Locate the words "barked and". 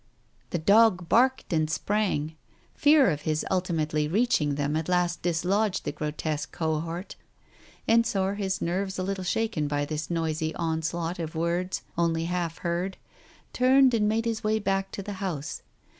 1.07-1.69